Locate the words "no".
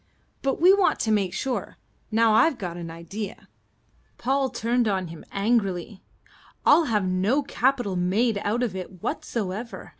7.05-7.43